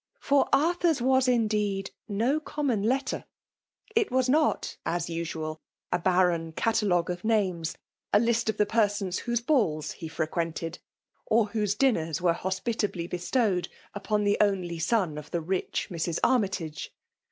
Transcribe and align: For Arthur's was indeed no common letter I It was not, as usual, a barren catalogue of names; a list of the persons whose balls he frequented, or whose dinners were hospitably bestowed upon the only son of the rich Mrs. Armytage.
For 0.19 0.49
Arthur's 0.51 0.99
was 0.99 1.27
indeed 1.27 1.91
no 2.07 2.39
common 2.39 2.81
letter 2.81 3.25
I 3.25 3.91
It 3.99 4.11
was 4.11 4.27
not, 4.27 4.75
as 4.83 5.11
usual, 5.11 5.61
a 5.91 5.99
barren 5.99 6.53
catalogue 6.53 7.11
of 7.11 7.23
names; 7.23 7.77
a 8.11 8.17
list 8.19 8.49
of 8.49 8.57
the 8.57 8.65
persons 8.65 9.19
whose 9.19 9.41
balls 9.41 9.91
he 9.91 10.07
frequented, 10.07 10.79
or 11.27 11.49
whose 11.49 11.75
dinners 11.75 12.19
were 12.19 12.33
hospitably 12.33 13.05
bestowed 13.05 13.69
upon 13.93 14.23
the 14.23 14.39
only 14.41 14.79
son 14.79 15.19
of 15.19 15.29
the 15.29 15.39
rich 15.39 15.89
Mrs. 15.91 16.17
Armytage. 16.23 16.91